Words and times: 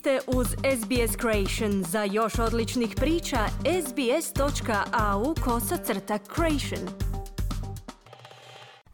ste 0.00 0.18
uz 0.26 0.46
SBS 0.46 1.16
Creation. 1.20 1.82
Za 1.82 2.04
još 2.04 2.38
odličnih 2.38 2.94
priča, 2.96 3.38
sbs.au 3.86 5.34
kosacrta 5.44 6.18
creation. 6.34 6.88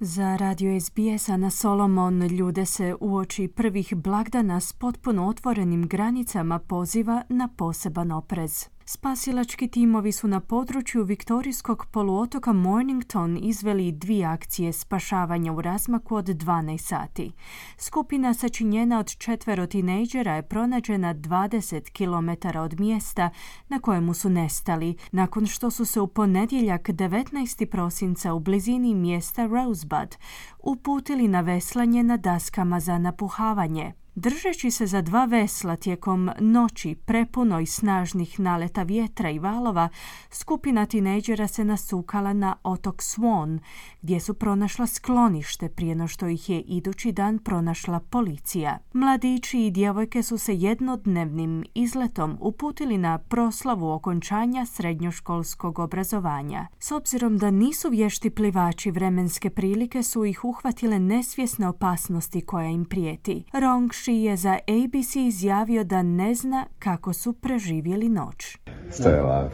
Za 0.00 0.36
radio 0.36 0.80
SBS-a 0.80 1.36
na 1.36 1.50
Solomon 1.50 2.26
ljude 2.26 2.66
se 2.66 2.94
uoči 3.00 3.48
prvih 3.48 3.94
blagdana 3.94 4.60
s 4.60 4.72
potpuno 4.72 5.28
otvorenim 5.28 5.88
granicama 5.88 6.58
poziva 6.58 7.22
na 7.28 7.48
poseban 7.56 8.12
oprez. 8.12 8.75
Spasilački 8.88 9.68
timovi 9.68 10.12
su 10.12 10.28
na 10.28 10.40
području 10.40 11.04
Viktorijskog 11.04 11.86
poluotoka 11.90 12.52
Mornington 12.52 13.38
izveli 13.42 13.92
dvije 13.92 14.26
akcije 14.26 14.72
spašavanja 14.72 15.52
u 15.52 15.60
razmaku 15.60 16.16
od 16.16 16.24
12 16.24 16.78
sati. 16.78 17.32
Skupina 17.78 18.34
sačinjena 18.34 18.98
od 18.98 19.16
četvero 19.18 19.66
tinejdžera 19.66 20.34
je 20.34 20.42
pronađena 20.42 21.14
20 21.14 21.90
km 21.90 22.58
od 22.58 22.80
mjesta 22.80 23.30
na 23.68 23.78
kojemu 23.78 24.14
su 24.14 24.30
nestali, 24.30 24.96
nakon 25.12 25.46
što 25.46 25.70
su 25.70 25.84
se 25.84 26.00
u 26.00 26.06
ponedjeljak 26.06 26.88
19. 26.88 27.66
prosinca 27.66 28.34
u 28.34 28.40
blizini 28.40 28.94
mjesta 28.94 29.46
Rosebud 29.46 30.16
uputili 30.58 31.28
na 31.28 31.40
veslanje 31.40 32.02
na 32.02 32.16
daskama 32.16 32.80
za 32.80 32.98
napuhavanje. 32.98 34.05
Držeći 34.18 34.70
se 34.70 34.86
za 34.86 35.02
dva 35.02 35.24
vesla 35.24 35.76
tijekom 35.76 36.30
noći 36.40 36.94
prepunoj 36.94 37.66
snažnih 37.66 38.40
naleta 38.40 38.82
vjetra 38.82 39.30
i 39.30 39.38
valova, 39.38 39.88
skupina 40.30 40.86
tineđera 40.86 41.48
se 41.48 41.64
nasukala 41.64 42.32
na 42.32 42.56
otok 42.62 42.96
Swan, 43.02 43.58
gdje 44.02 44.20
su 44.20 44.34
pronašla 44.34 44.86
sklonište 44.86 45.68
prije 45.68 45.94
no 45.94 46.08
što 46.08 46.26
ih 46.26 46.50
je 46.50 46.60
idući 46.60 47.12
dan 47.12 47.38
pronašla 47.38 48.00
policija. 48.00 48.78
Mladići 48.92 49.66
i 49.66 49.70
djevojke 49.70 50.22
su 50.22 50.38
se 50.38 50.56
jednodnevnim 50.56 51.64
izletom 51.74 52.36
uputili 52.40 52.98
na 52.98 53.18
proslavu 53.18 53.90
okončanja 53.90 54.66
srednjoškolskog 54.66 55.78
obrazovanja. 55.78 56.66
S 56.78 56.92
obzirom 56.92 57.38
da 57.38 57.50
nisu 57.50 57.90
vješti 57.90 58.30
plivači 58.30 58.90
vremenske 58.90 59.50
prilike 59.50 60.02
su 60.02 60.24
ih 60.24 60.44
uhvatile 60.44 60.98
nesvjesne 60.98 61.68
opasnosti 61.68 62.40
koja 62.40 62.68
im 62.68 62.84
prijeti. 62.84 63.44
Rong 63.52 63.92
je 64.12 64.36
za 64.36 64.58
ABC 64.68 65.16
izjavio 65.16 65.84
da 65.84 66.02
ne 66.02 66.34
zna 66.34 66.66
kako 66.78 67.12
su 67.12 67.32
preživjeli 67.32 68.08
noć. 68.08 68.58
Stay 68.90 69.18
alive. 69.18 69.50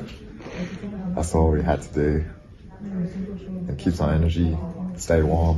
That's 1.15 1.37
all 1.37 1.51
we 1.51 1.65
had 1.65 1.81
to 1.89 2.01
do. 2.01 2.21
And 3.69 3.79
keep 3.79 3.95
some 3.95 4.13
energy, 4.13 4.57
stay 4.97 5.23
warm. 5.23 5.57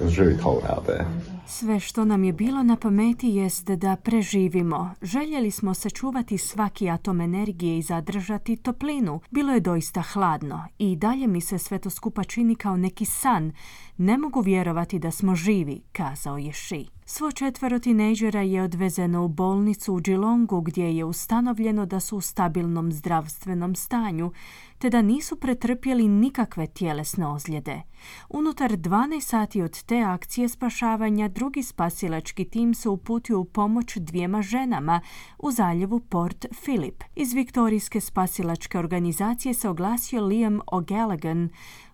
It 0.00 0.04
was 0.04 0.18
really 0.18 0.42
cold 0.42 0.62
out 0.76 0.86
there. 0.86 1.04
Sve 1.46 1.80
što 1.80 2.04
nam 2.04 2.24
je 2.24 2.32
bilo 2.32 2.62
na 2.62 2.76
pameti 2.76 3.28
jest 3.28 3.66
da 3.66 3.96
preživimo. 3.96 4.94
Željeli 5.02 5.50
smo 5.50 5.74
sačuvati 5.74 6.38
svaki 6.38 6.90
atom 6.90 7.20
energije 7.20 7.78
i 7.78 7.82
zadržati 7.82 8.56
toplinu. 8.56 9.20
Bilo 9.30 9.52
je 9.52 9.60
doista 9.60 10.02
hladno 10.02 10.64
i 10.78 10.96
dalje 10.96 11.26
mi 11.26 11.40
se 11.40 11.58
sve 11.58 11.78
to 11.78 11.90
skupa 11.90 12.24
čini 12.24 12.54
kao 12.54 12.76
neki 12.76 13.04
san. 13.04 13.52
Ne 13.96 14.18
mogu 14.18 14.40
vjerovati 14.40 14.98
da 14.98 15.10
smo 15.10 15.34
živi, 15.34 15.80
kazao 15.92 16.38
je 16.38 16.52
Shi. 16.52 16.97
Svo 17.10 17.32
četvero 17.32 17.78
tinejdžera 17.78 18.40
je 18.40 18.62
odvezeno 18.62 19.24
u 19.24 19.28
bolnicu 19.28 19.94
u 19.94 20.00
Geelongu 20.00 20.60
gdje 20.60 20.96
je 20.96 21.04
ustanovljeno 21.04 21.86
da 21.86 22.00
su 22.00 22.16
u 22.16 22.20
stabilnom 22.20 22.92
zdravstvenom 22.92 23.74
stanju, 23.74 24.32
te 24.78 24.90
da 24.90 25.02
nisu 25.02 25.36
pretrpjeli 25.36 26.08
nikakve 26.08 26.66
tjelesne 26.66 27.26
ozljede. 27.26 27.82
Unutar 28.28 28.70
12 28.70 29.20
sati 29.20 29.62
od 29.62 29.82
te 29.82 30.02
akcije 30.02 30.48
spašavanja 30.48 31.28
drugi 31.28 31.62
spasilački 31.62 32.44
tim 32.44 32.74
se 32.74 32.88
uputio 32.88 33.40
u 33.40 33.44
pomoć 33.44 33.96
dvijema 33.96 34.42
ženama 34.42 35.00
u 35.38 35.50
zaljevu 35.50 36.00
Port 36.00 36.46
Phillip. 36.62 37.04
Iz 37.16 37.32
Viktorijske 37.32 38.00
spasilačke 38.00 38.78
organizacije 38.78 39.54
se 39.54 39.68
oglasio 39.68 40.26
Liam 40.26 40.60
O'Gallaghan, 40.66 41.48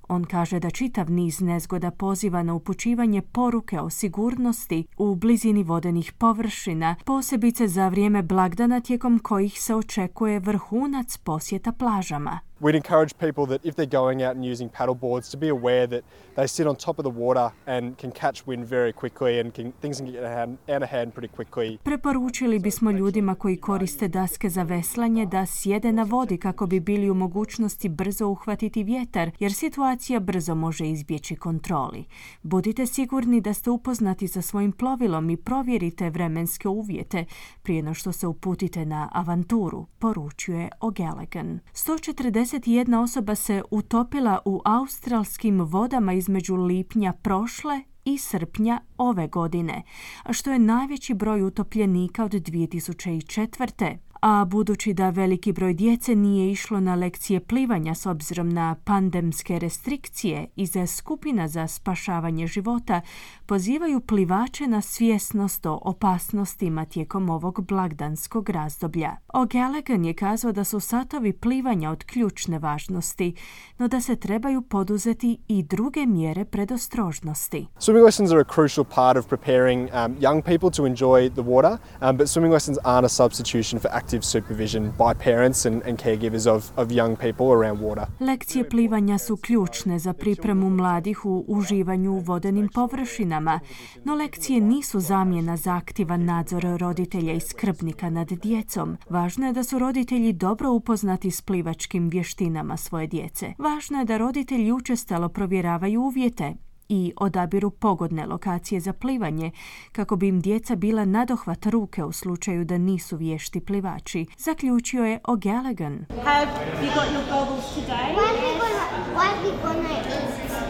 on 0.08 0.24
kaže 0.24 0.60
da 0.60 0.70
čitav 0.70 1.10
niz 1.10 1.40
nezgoda 1.40 1.90
poziva 1.90 2.42
na 2.42 2.54
upućivanje 2.54 3.22
poruke 3.22 3.80
o 3.80 3.90
sigurnosti 3.90 4.86
u 4.96 5.14
blizini 5.14 5.62
vodenih 5.62 6.12
površina, 6.12 6.96
posebice 7.04 7.68
za 7.68 7.88
vrijeme 7.88 8.22
blagdana 8.22 8.80
tijekom 8.80 9.18
kojih 9.18 9.60
se 9.60 9.74
očekuje 9.74 10.38
vrhunac 10.38 11.16
posjeta 11.16 11.72
plažama. 11.72 12.40
We'd 12.64 12.74
encourage 12.74 13.18
people 13.18 13.44
that 13.46 13.60
if 13.62 13.76
they're 13.76 13.98
going 14.00 14.22
out 14.22 14.36
and 14.36 14.42
using 14.52 14.68
paddle 14.70 14.94
boards 14.94 15.30
to 15.30 15.36
be 15.36 15.48
aware 15.48 15.86
that 15.86 16.02
they 16.36 16.46
sit 16.46 16.66
on 16.66 16.76
top 16.76 16.98
of 16.98 17.04
the 17.04 17.20
water 17.24 17.50
and 17.66 17.98
can 17.98 18.10
catch 18.10 18.46
wind 18.46 18.64
very 18.66 18.92
quickly 18.92 19.38
and 19.40 19.54
can, 19.54 19.72
things 19.82 19.98
can 19.98 20.12
get 20.12 20.24
out 20.24 20.82
of 20.82 20.88
hand 20.88 21.12
pretty 21.14 21.28
quickly. 21.36 21.78
Preporučili 21.82 22.58
bismo 22.58 22.90
ljudima 22.90 23.34
koji 23.34 23.56
koriste 23.56 24.08
daske 24.08 24.48
za 24.48 24.62
veslanje 24.62 25.26
da 25.26 25.46
sjede 25.46 25.92
na 25.92 26.02
vodi 26.02 26.38
kako 26.38 26.66
bi 26.66 26.80
bili 26.80 27.10
u 27.10 27.14
mogućnosti 27.14 27.88
brzo 27.88 28.26
uhvatiti 28.26 28.82
vjetar, 28.82 29.30
jer 29.38 29.52
situacija 29.52 30.20
brzo 30.20 30.54
može 30.54 30.88
izbjeći 30.88 31.36
kontroli. 31.36 32.04
Budite 32.42 32.86
sigurni 32.86 33.40
da 33.40 33.54
ste 33.54 33.70
upoznati 33.70 34.28
sa 34.28 34.42
svojim 34.42 34.72
plovilom 34.72 35.30
i 35.30 35.36
provjerite 35.36 36.10
vremenske 36.10 36.68
uvjete 36.68 37.24
prije 37.62 37.82
no 37.82 37.94
što 37.94 38.12
se 38.12 38.26
uputite 38.26 38.84
na 38.84 39.08
avanturu, 39.12 39.86
poručuje 39.98 40.68
O'Gallaghan. 40.80 41.58
140 41.74 42.53
jedna 42.66 43.02
osoba 43.02 43.34
se 43.34 43.62
utopila 43.70 44.38
u 44.44 44.60
australskim 44.64 45.60
vodama 45.60 46.12
između 46.12 46.56
lipnja 46.56 47.12
prošle 47.12 47.82
i 48.04 48.18
srpnja 48.18 48.80
ove 48.96 49.28
godine, 49.28 49.82
što 50.30 50.52
je 50.52 50.58
najveći 50.58 51.14
broj 51.14 51.42
utopljenika 51.42 52.24
od 52.24 52.32
2004 52.32 53.96
a 54.26 54.44
budući 54.44 54.94
da 54.94 55.10
veliki 55.10 55.52
broj 55.52 55.74
djece 55.74 56.14
nije 56.14 56.50
išlo 56.50 56.80
na 56.80 56.94
lekcije 56.94 57.40
plivanja 57.40 57.94
s 57.94 58.06
obzirom 58.06 58.48
na 58.48 58.76
pandemske 58.84 59.58
restrikcije 59.58 60.46
i 60.56 60.66
za 60.66 60.86
skupina 60.86 61.48
za 61.48 61.66
spašavanje 61.66 62.46
života, 62.46 63.00
pozivaju 63.46 64.00
plivače 64.00 64.66
na 64.66 64.80
svjesnost 64.80 65.66
o 65.66 65.80
opasnostima 65.82 66.84
tijekom 66.84 67.30
ovog 67.30 67.66
blagdanskog 67.66 68.48
razdoblja. 68.48 69.16
O'Gallaghan 69.34 70.04
je 70.06 70.14
kazao 70.14 70.52
da 70.52 70.64
su 70.64 70.80
satovi 70.80 71.32
plivanja 71.32 71.90
od 71.90 72.04
ključne 72.04 72.58
važnosti, 72.58 73.34
no 73.78 73.88
da 73.88 74.00
se 74.00 74.16
trebaju 74.16 74.62
poduzeti 74.62 75.38
i 75.48 75.62
druge 75.62 76.06
mjere 76.06 76.44
predostrožnosti. 76.44 77.66
Swimming 77.78 78.04
lessons 78.04 78.30
are 78.30 78.40
a 78.40 78.54
crucial 78.54 78.84
part 78.94 79.18
of 79.18 79.26
preparing 79.28 79.80
um, 79.80 80.16
young 80.20 80.42
people 80.42 80.70
to 80.70 80.86
enjoy 80.86 81.30
the 81.30 81.42
water, 81.42 81.78
um, 82.00 82.16
but 82.16 82.28
swimming 82.28 82.52
lessons 82.52 82.78
aren't 82.84 83.06
a 83.06 83.08
substitution 83.08 83.80
for 83.80 83.90
active 83.92 84.13
supervision 84.22 84.92
by 84.98 85.24
parents 85.24 85.66
and, 85.66 85.82
and 85.82 86.02
caregivers 86.02 86.46
of, 86.46 86.72
of 86.76 86.88
young 86.88 87.16
people 87.16 87.46
around 87.46 87.80
water. 87.80 88.04
Lekcije 88.20 88.68
plivanja 88.68 89.18
su 89.18 89.36
ključne 89.36 89.98
za 89.98 90.12
pripremu 90.12 90.70
mladih 90.70 91.26
u 91.26 91.44
uživanju 91.48 92.12
u 92.12 92.18
vodenim 92.18 92.68
površinama, 92.74 93.60
no 94.04 94.14
lekcije 94.14 94.60
nisu 94.60 95.00
zamjena 95.00 95.56
za 95.56 95.74
aktivan 95.74 96.24
nadzor 96.24 96.64
roditelja 96.78 97.32
i 97.32 97.40
skrbnika 97.40 98.10
nad 98.10 98.28
djecom. 98.28 98.96
Važno 99.10 99.46
je 99.46 99.52
da 99.52 99.64
su 99.64 99.78
roditelji 99.78 100.32
dobro 100.32 100.70
upoznati 100.70 101.30
s 101.30 101.40
plivačkim 101.40 102.08
vještinama 102.08 102.76
svoje 102.76 103.06
djece. 103.06 103.52
Važno 103.58 103.98
je 103.98 104.04
da 104.04 104.16
roditelji 104.16 104.72
učestalo 104.72 105.28
provjeravaju 105.28 106.00
uvjete, 106.02 106.54
i 106.88 107.12
odabiru 107.16 107.70
pogodne 107.70 108.26
lokacije 108.26 108.80
za 108.80 108.92
plivanje 108.92 109.50
kako 109.92 110.16
bi 110.16 110.28
im 110.28 110.40
djeca 110.40 110.76
bila 110.76 111.04
nadohvat 111.04 111.66
ruke 111.66 112.04
u 112.04 112.12
slučaju 112.12 112.64
da 112.64 112.78
nisu 112.78 113.16
vješti 113.16 113.60
plivači, 113.60 114.26
zaključio 114.38 115.04
je 115.04 115.20
O'Gallaghan. 115.24 116.04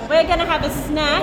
We're 0.09 0.27
gonna 0.27 0.45
have 0.45 0.67
a 0.67 0.71
snack 0.71 1.23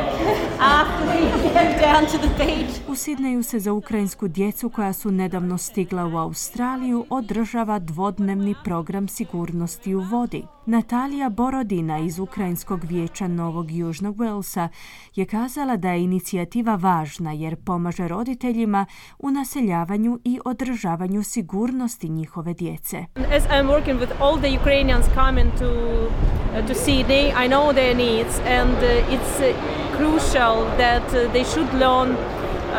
after 0.60 1.06
we 1.06 1.54
get 1.54 1.82
down 1.82 2.06
to 2.06 2.18
the 2.18 2.30
beach. 2.38 2.82
U 2.88 2.96
Sidneju 2.96 3.44
se 3.44 3.60
za 3.60 3.74
ukrajinsku 3.74 4.28
djecu 4.28 4.70
koja 4.70 4.94
su 4.94 5.12
nedavno 5.12 5.58
stigla 5.58 6.06
u 6.06 6.18
Australiju 6.18 7.06
održava 7.10 7.80
dvodnevni 7.80 8.56
program 8.64 9.08
sigurnosti 9.08 9.96
u 9.96 10.02
vodi. 10.02 10.44
Natalija 10.66 11.30
Borodina 11.30 12.00
iz 12.00 12.20
Ukrajinskog 12.20 12.84
vijeća 12.84 13.28
Novog 13.28 13.72
Južnog 13.72 14.18
Walesa 14.18 14.68
je 15.16 15.26
kazala 15.26 15.78
da 15.78 15.92
je 15.92 16.04
inicijativa 16.04 16.76
važna 16.76 17.32
jer 17.32 17.56
pomaže 17.56 18.08
roditeljima 18.08 18.86
u 19.20 19.32
naseljavanju 19.32 20.20
i 20.24 20.40
održavanju 20.46 21.24
sigurnosti 21.24 22.10
njihove 22.10 22.54
djece. 22.54 23.06
As 23.16 23.44
I'm 23.44 23.68
working 23.68 24.00
with 24.00 24.12
all 24.20 24.38
the 24.38 24.60
Ukrainians 24.62 25.06
coming 25.16 25.52
to 25.60 25.66
to 26.68 26.76
Sydney, 26.76 27.32
I 27.32 27.48
know 27.48 27.74
their 27.74 27.96
needs 27.96 28.40
and 28.40 28.76
uh, 28.78 29.16
it's 29.16 29.40
uh, 29.40 29.54
crucial 29.96 30.66
that 30.78 31.08
they 31.34 31.44
should 31.44 31.74
learn 31.74 32.18
Uh, 32.72 32.78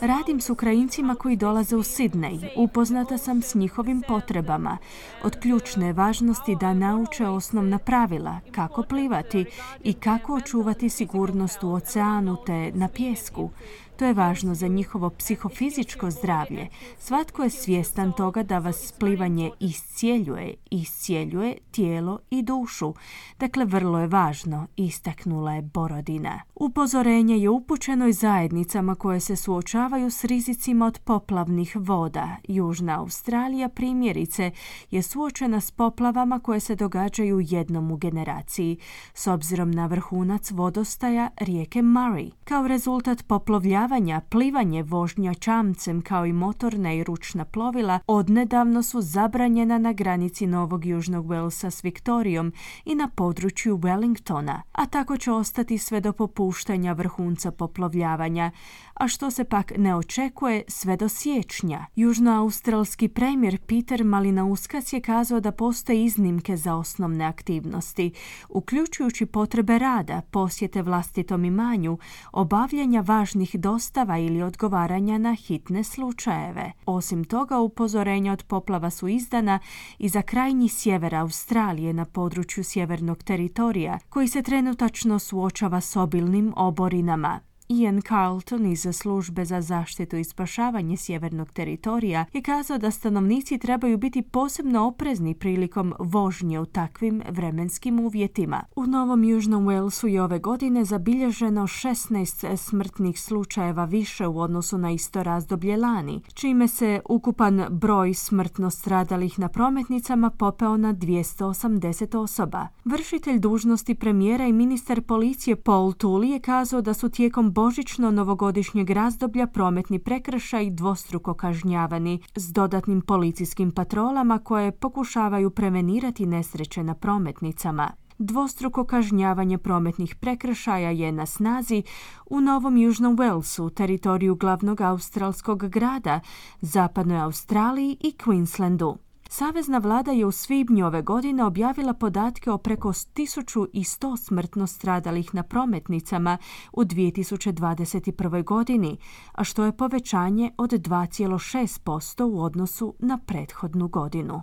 Radim 0.00 0.40
s 0.40 0.50
Ukrajincima 0.50 1.14
koji 1.14 1.36
dolaze 1.36 1.76
u 1.76 1.82
Sidney. 1.82 2.48
Upoznata 2.56 3.18
sam 3.18 3.42
s 3.42 3.54
njihovim 3.54 4.02
potrebama. 4.08 4.78
Od 5.22 5.40
ključne 5.40 5.92
važnosti 5.92 6.56
da 6.60 6.74
nauče 6.74 7.26
osnovna 7.26 7.78
pravila, 7.78 8.40
kako 8.50 8.82
plivati 8.82 9.44
i 9.84 9.92
kako 9.92 10.34
očuvati 10.34 10.88
sigurnost 10.88 11.64
u 11.64 11.72
oceanu 11.72 12.36
te 12.46 12.72
na 12.74 12.88
pjesku. 12.88 13.50
To 13.98 14.04
je 14.04 14.14
važno 14.14 14.54
za 14.54 14.68
njihovo 14.68 15.10
psihofizičko 15.10 16.10
zdravlje. 16.10 16.68
Svatko 16.98 17.42
je 17.42 17.50
svjestan 17.50 18.12
toga 18.12 18.42
da 18.42 18.58
vas 18.58 18.92
plivanje 18.92 19.50
iscijeljuje, 19.60 20.54
iscijeljuje 20.70 21.56
tijelo 21.70 22.18
i 22.30 22.42
dušu. 22.42 22.94
Dakle, 23.38 23.64
vrlo 23.64 23.98
je 23.98 24.06
važno, 24.06 24.66
istaknula 24.76 25.54
je 25.54 25.62
Borodina. 25.62 26.40
Upozorenje 26.54 27.38
je 27.38 27.48
upućeno 27.48 28.06
i 28.08 28.12
zajednicama 28.12 28.94
koje 28.94 29.20
se 29.20 29.36
suočavaju 29.36 30.10
s 30.10 30.24
rizicima 30.24 30.86
od 30.86 30.98
poplavnih 30.98 31.76
voda. 31.80 32.36
Južna 32.48 33.00
Australija 33.00 33.68
primjerice 33.68 34.50
je 34.90 35.02
suočena 35.02 35.60
s 35.60 35.70
poplavama 35.70 36.40
koje 36.40 36.60
se 36.60 36.74
događaju 36.74 37.40
jednom 37.40 37.90
u 37.90 37.96
generaciji, 37.96 38.78
s 39.14 39.26
obzirom 39.26 39.70
na 39.70 39.86
vrhunac 39.86 40.50
vodostaja 40.50 41.30
rijeke 41.40 41.82
Murray. 41.82 42.30
Kao 42.44 42.68
rezultat 42.68 43.26
poplovljavanja, 43.26 43.87
plivanje 44.30 44.82
vožnja 44.82 45.34
čamcem 45.34 46.02
kao 46.02 46.26
i 46.26 46.32
motorna 46.32 46.92
i 46.92 47.04
ručna 47.04 47.44
plovila 47.44 47.98
odnedavno 48.06 48.82
su 48.82 49.00
zabranjena 49.00 49.78
na 49.78 49.92
granici 49.92 50.46
Novog 50.46 50.86
Južnog 50.86 51.26
Walesa 51.26 51.70
s 51.70 51.84
Viktorijom 51.84 52.52
i 52.84 52.94
na 52.94 53.08
području 53.08 53.78
Wellingtona, 53.78 54.60
a 54.72 54.86
tako 54.86 55.16
će 55.16 55.32
ostati 55.32 55.78
sve 55.78 56.00
do 56.00 56.12
popuštanja 56.12 56.92
vrhunca 56.92 57.50
poplovljavanja, 57.50 58.50
a 58.94 59.08
što 59.08 59.30
se 59.30 59.44
pak 59.44 59.72
ne 59.76 59.96
očekuje 59.96 60.62
sve 60.68 60.96
do 60.96 61.08
siječnja. 61.08 61.86
Južnoaustralski 61.96 63.08
premijer 63.08 63.58
Peter 63.66 64.04
Malinauskas 64.04 64.92
je 64.92 65.00
kazao 65.00 65.40
da 65.40 65.52
postoje 65.52 66.04
iznimke 66.04 66.56
za 66.56 66.74
osnovne 66.74 67.24
aktivnosti, 67.24 68.12
uključujući 68.48 69.26
potrebe 69.26 69.78
rada, 69.78 70.22
posjete 70.30 70.82
vlastitom 70.82 71.44
imanju, 71.44 71.98
obavljanja 72.32 73.00
važnih 73.00 73.56
dostava 73.78 74.18
ili 74.18 74.42
odgovaranja 74.42 75.18
na 75.18 75.34
hitne 75.34 75.84
slučajeve. 75.84 76.72
Osim 76.86 77.24
toga, 77.24 77.58
upozorenja 77.58 78.32
od 78.32 78.42
poplava 78.42 78.90
su 78.90 79.08
izdana 79.08 79.58
i 79.98 80.08
za 80.08 80.22
krajnji 80.22 80.68
sjever 80.68 81.14
Australije 81.14 81.92
na 81.92 82.04
području 82.04 82.64
sjevernog 82.64 83.22
teritorija, 83.22 83.98
koji 84.08 84.28
se 84.28 84.42
trenutačno 84.42 85.18
suočava 85.18 85.80
s 85.80 85.96
obilnim 85.96 86.52
oborinama. 86.56 87.47
Ian 87.70 88.02
Carlton 88.02 88.66
iz 88.66 88.86
službe 88.92 89.44
za 89.44 89.60
zaštitu 89.60 90.16
i 90.16 90.24
spašavanje 90.24 90.96
sjevernog 90.96 91.50
teritorija 91.50 92.24
je 92.32 92.42
kazao 92.42 92.78
da 92.78 92.90
stanovnici 92.90 93.58
trebaju 93.58 93.98
biti 93.98 94.22
posebno 94.22 94.86
oprezni 94.86 95.34
prilikom 95.34 95.94
vožnje 95.98 96.60
u 96.60 96.66
takvim 96.66 97.22
vremenskim 97.28 98.00
uvjetima. 98.00 98.64
U 98.76 98.86
Novom 98.86 99.24
Južnom 99.24 99.66
Walesu 99.66 100.06
je 100.06 100.22
ove 100.22 100.38
godine 100.38 100.84
zabilježeno 100.84 101.62
16 101.62 102.56
smrtnih 102.56 103.20
slučajeva 103.20 103.84
više 103.84 104.26
u 104.26 104.40
odnosu 104.40 104.78
na 104.78 104.90
isto 104.90 105.22
razdoblje 105.22 105.76
lani, 105.76 106.22
čime 106.34 106.68
se 106.68 107.00
ukupan 107.08 107.66
broj 107.70 108.14
smrtno 108.14 108.70
stradalih 108.70 109.38
na 109.38 109.48
prometnicama 109.48 110.30
popeo 110.30 110.76
na 110.76 110.94
280 110.94 112.18
osoba. 112.18 112.68
Vršitelj 112.84 113.38
dužnosti 113.38 113.94
premijera 113.94 114.46
i 114.46 114.52
ministar 114.52 115.02
policije 115.02 115.56
Paul 115.56 115.92
Tooley 115.92 116.32
je 116.32 116.40
kazao 116.40 116.80
da 116.82 116.94
su 116.94 117.08
tijekom 117.08 117.52
božićno-novogodišnjeg 117.58 118.90
razdoblja 118.90 119.46
prometni 119.46 119.98
prekršaj 119.98 120.70
dvostruko 120.70 121.34
kažnjavani 121.34 122.20
s 122.36 122.52
dodatnim 122.52 123.00
policijskim 123.00 123.70
patrolama 123.70 124.38
koje 124.38 124.72
pokušavaju 124.72 125.50
prevenirati 125.50 126.26
nesreće 126.26 126.82
na 126.82 126.94
prometnicama. 126.94 127.90
Dvostruko 128.18 128.84
kažnjavanje 128.84 129.58
prometnih 129.58 130.14
prekršaja 130.14 130.90
je 130.90 131.12
na 131.12 131.26
snazi 131.26 131.82
u 132.26 132.40
Novom 132.40 132.76
Južnom 132.76 133.16
Walesu, 133.16 133.74
teritoriju 133.74 134.34
glavnog 134.34 134.80
australskog 134.80 135.68
grada, 135.68 136.20
zapadnoj 136.60 137.20
Australiji 137.20 137.96
i 138.00 138.14
Queenslandu. 138.24 139.07
Savezna 139.30 139.78
vlada 139.78 140.10
je 140.10 140.26
u 140.26 140.32
svibnju 140.32 140.86
ove 140.86 141.02
godine 141.02 141.44
objavila 141.44 141.94
podatke 141.94 142.50
o 142.50 142.58
preko 142.58 142.88
1100 142.88 144.16
smrtno 144.16 144.66
stradalih 144.66 145.34
na 145.34 145.42
prometnicama 145.42 146.38
u 146.72 146.84
2021. 146.84 148.44
godini, 148.44 148.98
a 149.32 149.44
što 149.44 149.64
je 149.64 149.76
povećanje 149.76 150.50
od 150.58 150.70
2,6% 150.70 152.22
u 152.22 152.42
odnosu 152.42 152.94
na 152.98 153.18
prethodnu 153.18 153.88
godinu. 153.88 154.42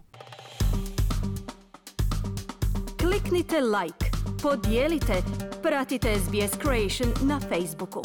Kliknite 3.01 3.61
like, 3.61 4.05
podijelite, 4.43 5.23
pratite 5.63 6.15
SBS 6.19 6.57
Creation 6.61 7.27
na 7.29 7.39
Facebooku. 7.39 8.01